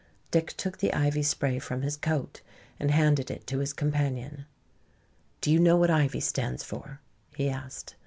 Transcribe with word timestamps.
Dick 0.31 0.55
took 0.57 0.79
the 0.79 0.91
ivy 0.95 1.21
spray 1.21 1.59
from 1.59 1.83
his 1.83 1.95
coat 1.95 2.41
and 2.79 2.89
handed 2.89 3.29
it 3.29 3.45
to 3.45 3.59
his 3.59 3.71
companion. 3.71 4.45
"Do 5.41 5.51
you 5.51 5.59
know 5.59 5.77
what 5.77 5.91
ivy 5.91 6.21
stands 6.21 6.63
for?" 6.63 7.01
he 7.35 7.51
asked. 7.51 7.93